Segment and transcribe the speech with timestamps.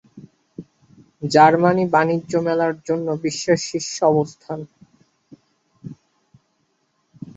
[1.25, 4.59] Germany বাণিজ্য মেলার জন্য বিশ্বের শীর্ষ অবস্থান।